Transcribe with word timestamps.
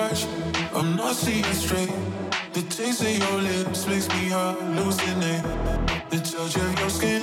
I'm 0.00 0.96
not 0.96 1.14
seeing 1.14 1.44
straight. 1.52 1.92
The 2.54 2.62
taste 2.62 3.02
of 3.02 3.18
your 3.18 3.38
lips 3.42 3.86
makes 3.86 4.08
me 4.08 4.30
hallucinate. 4.30 5.44
The 6.08 6.16
touch 6.16 6.56
of 6.56 6.78
your 6.80 6.88
skin, 6.88 7.22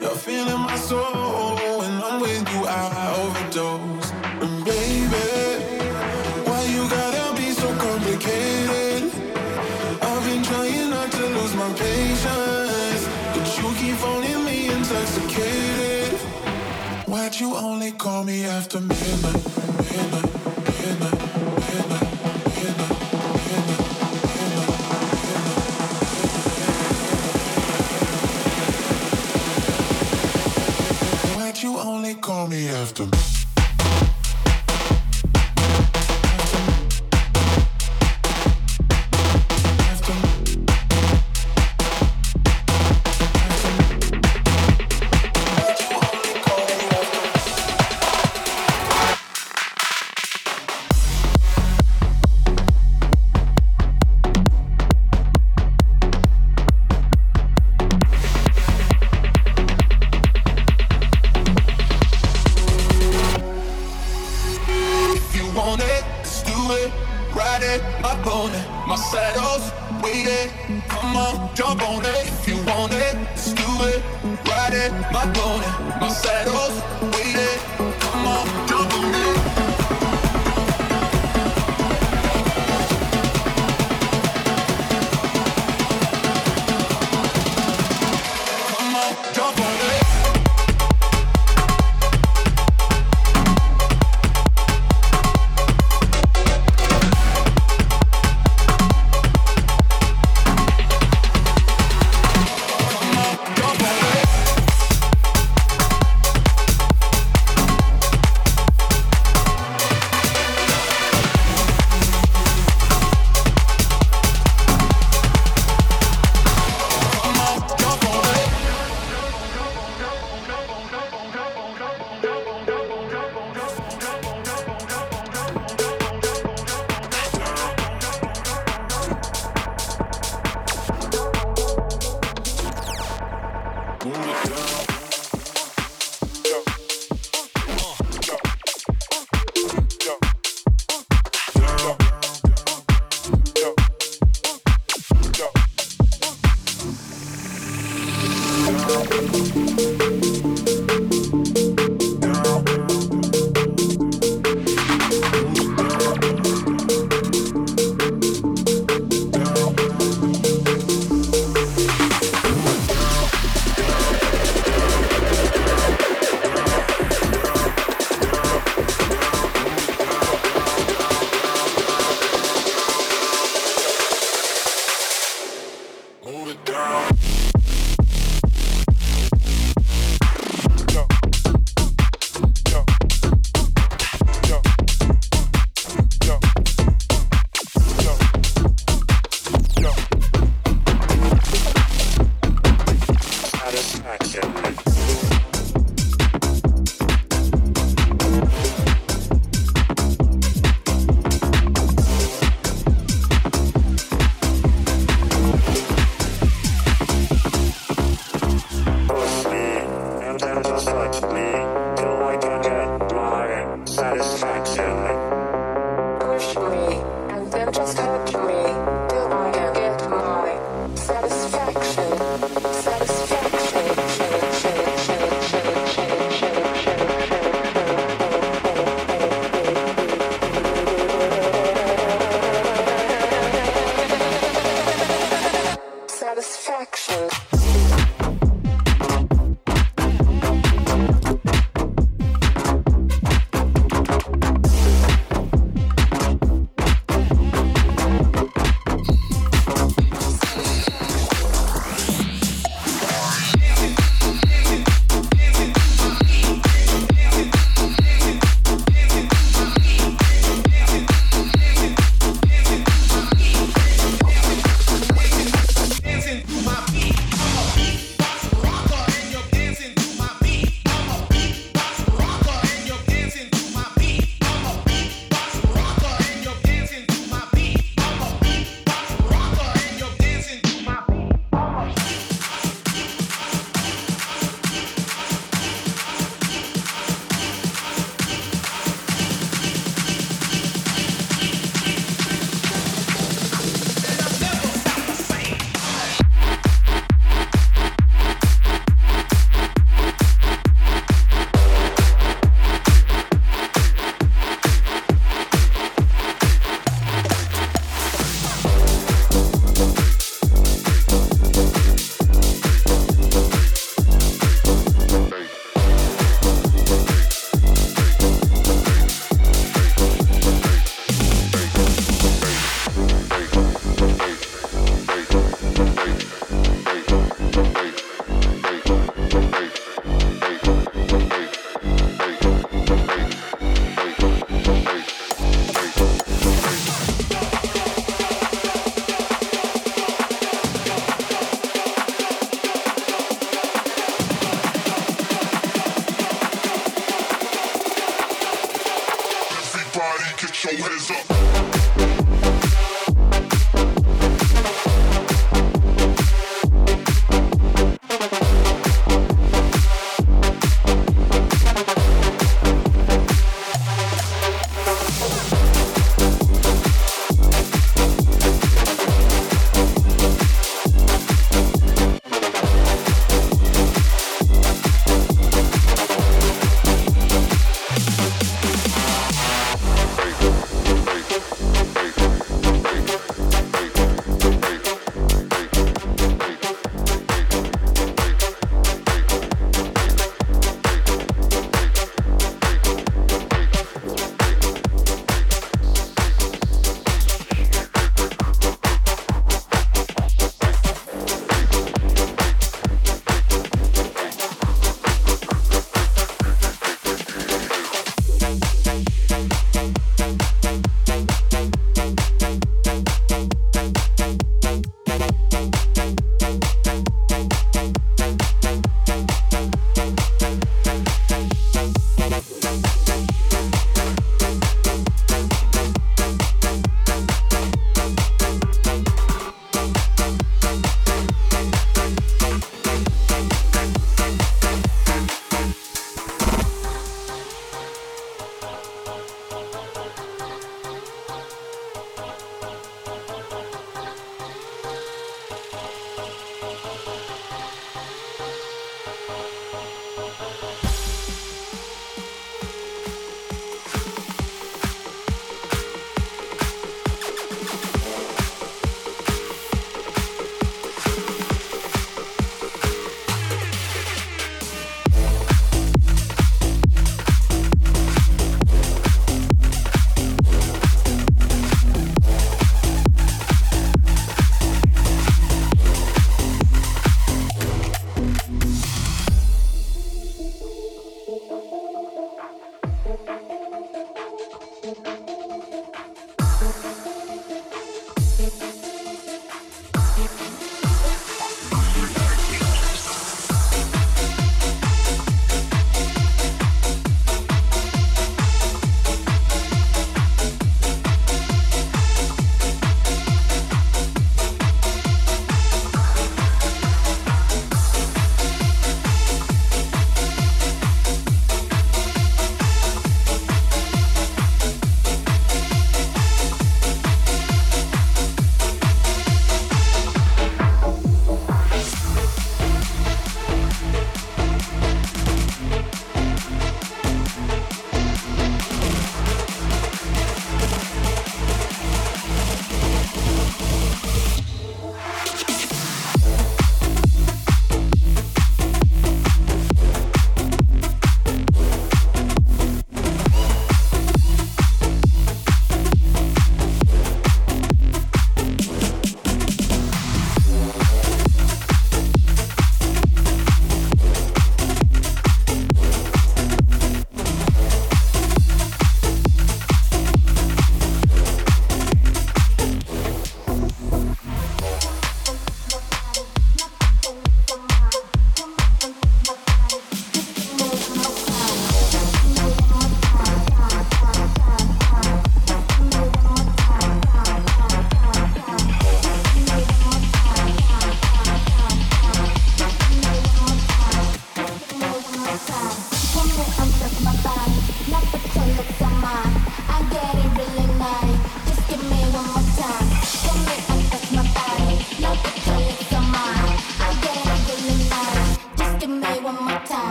you're 0.00 0.10
feeling 0.10 0.60
my 0.60 0.76
soul. 0.76 1.56
When 1.80 1.92
I'm 2.04 2.20
with 2.20 2.48
you, 2.54 2.66
I 2.66 3.16
overdose. 3.18 4.12
And 4.44 4.64
baby, 4.64 5.26
why 6.46 6.62
you 6.74 6.88
gotta 6.88 7.34
be 7.36 7.50
so 7.50 7.66
complicated? 7.74 9.10
I've 10.00 10.24
been 10.24 10.42
trying 10.44 10.90
not 10.90 11.10
to 11.10 11.26
lose 11.36 11.54
my 11.56 11.72
patience, 11.72 13.08
but 13.34 13.46
you 13.58 13.74
keep 13.74 13.96
phoning 13.96 14.44
me 14.44 14.68
intoxicated. 14.70 16.16
Why'd 17.08 17.40
you 17.40 17.56
only 17.56 17.90
call 17.90 18.22
me 18.22 18.44
after 18.44 18.80
midnight? 18.80 19.42
midnight? 19.90 20.33
you 31.64 31.78
only 31.78 32.14
call 32.14 32.46
me 32.46 32.68
after. 32.68 33.33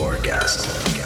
Orgasm. 0.00 0.99